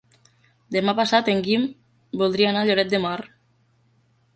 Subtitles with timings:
[0.75, 1.67] Demà passat en Guim
[2.25, 3.17] voldria anar a Lloret de Mar.